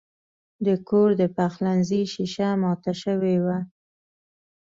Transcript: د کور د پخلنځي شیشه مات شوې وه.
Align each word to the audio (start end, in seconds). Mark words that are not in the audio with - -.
د 0.65 0.67
کور 0.87 1.09
د 1.21 1.23
پخلنځي 1.35 2.01
شیشه 2.13 2.49
مات 2.61 2.83
شوې 3.03 3.35
وه. 3.43 3.57